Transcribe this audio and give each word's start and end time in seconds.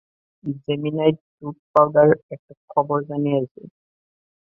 Gemini 0.61 1.11
tooth 1.31 1.57
powder 1.73 2.07
একটা 2.33 2.53
খবর 2.69 2.97
জানিয়েছে। 3.09 3.61